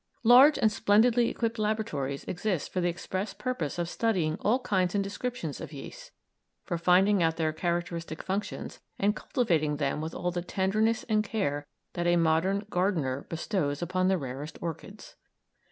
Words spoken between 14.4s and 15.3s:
orchids.